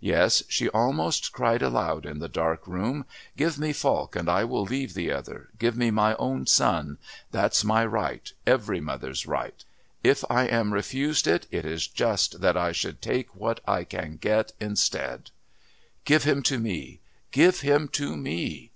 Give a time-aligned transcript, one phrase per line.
[0.00, 3.04] Yes, she almost cried aloud in the dark room.
[3.36, 5.50] "Give me Falk and I will leave the other.
[5.58, 6.96] Give me my own son.
[7.32, 9.62] That's my right every mother's right.
[10.02, 14.16] If I am refused it, it is just that I should take what I can
[14.16, 15.30] get instead."
[16.06, 17.00] "Give him to me!
[17.30, 18.70] Give him to me!"